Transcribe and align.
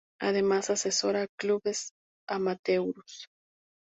Además 0.19 0.71
asesora 0.71 1.21
a 1.21 1.27
clubes 1.37 1.91
amateurs. 2.27 3.27